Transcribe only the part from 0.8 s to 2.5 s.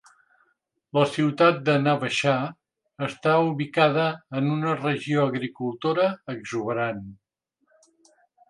La ciutat de Nawabshah